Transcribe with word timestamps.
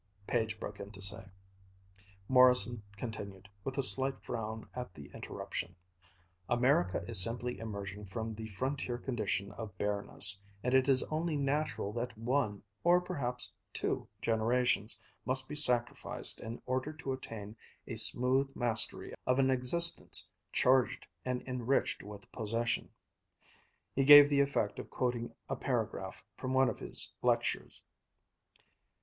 Page 0.25 0.59
broke 0.59 0.79
in 0.79 0.89
to 0.93 0.99
say. 0.99 1.27
Morrison 2.27 2.81
continued, 2.97 3.47
with 3.63 3.77
a 3.77 3.83
slight 3.83 4.17
frown 4.17 4.67
at 4.73 4.95
the 4.95 5.11
interruption, 5.13 5.75
"America 6.49 7.03
is 7.07 7.21
simply 7.21 7.59
emerging 7.59 8.05
from 8.05 8.33
the 8.33 8.47
frontier 8.47 8.97
condition 8.97 9.51
of 9.51 9.77
bareness, 9.77 10.41
and 10.63 10.73
it 10.73 10.89
is 10.89 11.03
only 11.11 11.37
natural 11.37 11.93
that 11.93 12.17
one, 12.17 12.63
or 12.83 12.99
perhaps 12.99 13.51
two 13.73 14.07
generations 14.23 14.99
must 15.23 15.47
be 15.47 15.53
sacrificed 15.53 16.41
in 16.41 16.59
order 16.65 16.91
to 16.93 17.13
attain 17.13 17.55
a 17.85 17.95
smooth 17.95 18.51
mastery 18.55 19.13
of 19.27 19.37
an 19.37 19.51
existence 19.51 20.27
charged 20.51 21.05
and 21.23 21.43
enriched 21.47 22.01
with 22.01 22.31
possession." 22.31 22.89
He 23.95 24.03
gave 24.03 24.31
the 24.31 24.41
effect 24.41 24.79
of 24.79 24.89
quoting 24.89 25.35
a 25.47 25.55
paragraph 25.55 26.25
from 26.37 26.55
one 26.55 26.69
of 26.69 26.79
his 26.79 27.13
lectures. 27.21 27.83